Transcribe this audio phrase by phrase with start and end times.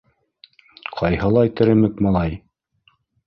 [1.01, 2.35] —Ҡайһылай теремек малай.